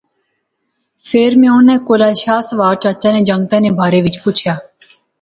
[1.07, 4.53] فیر میں انیں کولا شاہ سوار چچا نے جنگتے نے بارے وچ پچھیا